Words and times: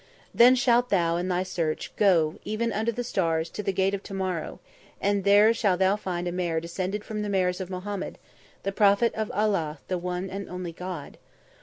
"Then 0.33 0.55
shalt 0.55 0.89
thou, 0.89 1.17
in 1.17 1.27
thy 1.27 1.43
search, 1.43 1.95
go, 1.95 2.39
even 2.43 2.73
under 2.73 2.91
the 2.91 3.03
stars, 3.03 3.51
to 3.51 3.61
the 3.61 3.71
Gate 3.71 3.93
of 3.93 4.01
Tomorrow, 4.01 4.59
and 4.99 5.23
there 5.23 5.53
shall 5.53 5.77
thou 5.77 5.95
find 5.95 6.27
a 6.27 6.31
mare 6.31 6.59
descended 6.59 7.03
from 7.03 7.21
the 7.21 7.29
mares 7.29 7.61
of 7.61 7.69
Mohammed, 7.69 8.17
the 8.63 8.71
Prophet 8.71 9.13
of 9.13 9.29
Allah 9.29 9.77
the 9.89 9.99
one 9.99 10.27
and 10.27 10.49
only 10.49 10.71
God. 10.71 11.19